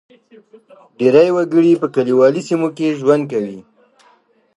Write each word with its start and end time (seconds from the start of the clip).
ډېری 0.97 1.29
وګړي 1.35 1.73
په 1.81 1.87
کلیوالي 1.95 2.41
سیمو 2.47 2.69
کې 2.77 2.97
ژوند 2.99 3.23
کوي. 3.31 3.59